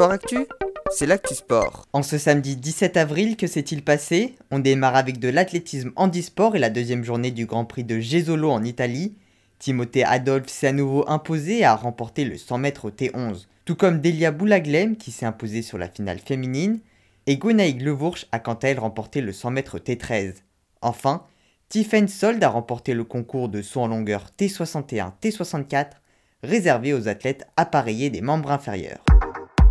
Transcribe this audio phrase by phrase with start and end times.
[0.00, 0.46] Sport Actu,
[0.90, 1.86] c'est l'actu sport.
[1.92, 4.34] En ce samedi 17 avril, que s'est-il passé?
[4.50, 8.50] On démarre avec de l'athlétisme handisport et la deuxième journée du Grand Prix de Gesolo
[8.50, 9.14] en Italie.
[9.58, 13.74] Timothée Adolphe s'est à nouveau imposé et a remporté le 100 mètres au T11, tout
[13.74, 16.80] comme Delia Boulaglem qui s'est imposée sur la finale féminine,
[17.26, 20.36] et Gwenaïg Levourche a quant à elle remporté le 100 mètres T13.
[20.80, 21.26] Enfin,
[21.68, 25.88] Tiffen Sold a remporté le concours de saut en longueur T61-T64
[26.42, 29.04] réservé aux athlètes appareillés des membres inférieurs.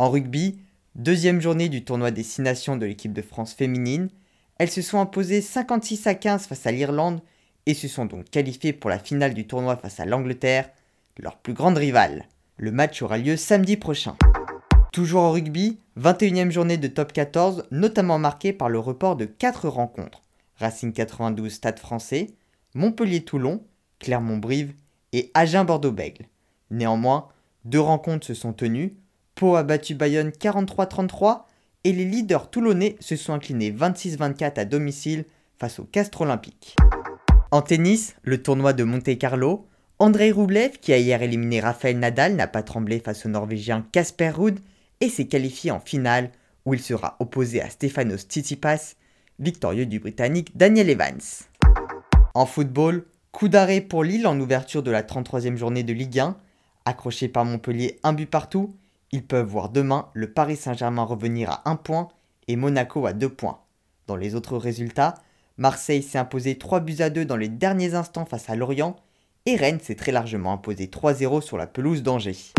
[0.00, 0.58] En rugby,
[0.94, 4.08] deuxième journée du tournoi des Nations de l'équipe de France féminine,
[4.56, 7.20] elles se sont imposées 56 à 15 face à l'Irlande
[7.66, 10.70] et se sont donc qualifiées pour la finale du tournoi face à l'Angleterre,
[11.18, 12.24] leur plus grande rivale.
[12.56, 14.16] Le match aura lieu samedi prochain.
[14.90, 19.68] Toujours en rugby, 21e journée de top 14, notamment marquée par le report de 4
[19.68, 20.22] rencontres.
[20.56, 22.28] Racing 92 Stade français,
[22.74, 23.62] Montpellier-Toulon,
[23.98, 24.72] Clermont-Brive
[25.12, 26.24] et Agen-Bordeaux-Bègle.
[26.70, 27.28] Néanmoins,
[27.66, 28.94] deux rencontres se sont tenues,
[29.40, 31.44] Pau a battu Bayonne 43-33
[31.84, 35.24] et les leaders toulonnais se sont inclinés 26-24 à domicile
[35.58, 36.76] face au Castre Olympique.
[37.50, 39.66] En tennis, le tournoi de Monte-Carlo,
[39.98, 44.28] Andrei Rublev, qui a hier éliminé Rafael Nadal, n'a pas tremblé face au Norvégien Casper
[44.28, 44.60] Ruud
[45.00, 46.32] et s'est qualifié en finale
[46.66, 48.94] où il sera opposé à Stefanos Tsitsipas,
[49.38, 51.22] victorieux du Britannique Daniel Evans.
[52.34, 56.36] En football, coup d'arrêt pour Lille en ouverture de la 33e journée de Ligue 1.
[56.84, 58.74] Accroché par Montpellier un but partout,
[59.12, 62.08] ils peuvent voir demain le Paris Saint-Germain revenir à 1 point
[62.48, 63.60] et Monaco à 2 points.
[64.06, 65.14] Dans les autres résultats,
[65.56, 68.96] Marseille s'est imposé 3 buts à 2 dans les derniers instants face à Lorient
[69.46, 72.52] et Rennes s'est très largement imposé 3-0 sur la pelouse d'Angers.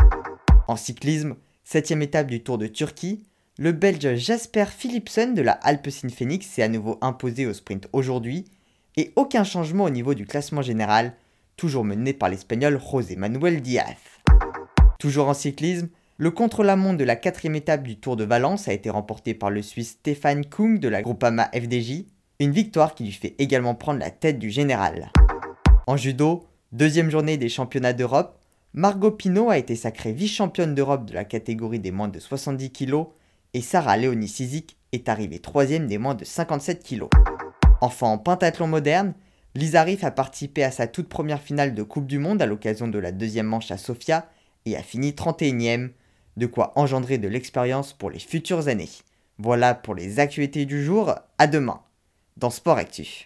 [0.68, 3.24] En cyclisme, 7 étape du Tour de Turquie,
[3.58, 8.46] le Belge Jasper Philipsen de la Alpecin Phoenix s'est à nouveau imposé au sprint aujourd'hui
[8.98, 11.14] et aucun changement au niveau du classement général,
[11.58, 13.96] toujours mené par l'Espagnol José Manuel Diaz.
[15.00, 15.90] Toujours en cyclisme,
[16.22, 19.64] le contre-la-montre de la quatrième étape du Tour de Valence a été remporté par le
[19.64, 22.06] Suisse Stéphane Kung de la Groupama FDJ,
[22.40, 25.12] une victoire qui lui fait également prendre la tête du général.
[25.88, 28.38] En judo, deuxième journée des championnats d'Europe,
[28.76, 33.06] Margot Pinot a été sacrée vice-championne d'Europe de la catégorie des moins de 70 kg
[33.56, 37.06] et Sarah Léonie Sizik est arrivée troisième des moins de 57 kg.
[37.82, 39.16] Enfin en pentathlon moderne,
[39.56, 42.88] Lisa Riff a participé à sa toute première finale de Coupe du Monde à l'occasion
[42.88, 44.30] de la deuxième manche à Sofia
[44.68, 45.90] et a fini 31ème
[46.38, 48.90] de quoi engendrer de l'expérience pour les futures années.
[49.38, 51.82] Voilà pour les actualités du jour, à demain
[52.38, 53.08] dans Sport Actu.